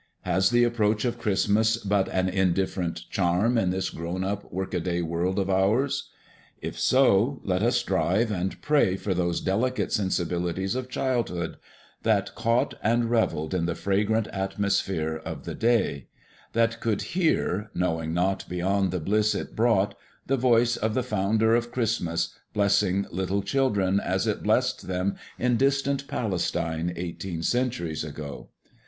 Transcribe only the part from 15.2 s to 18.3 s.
of the day; that could hear, knowing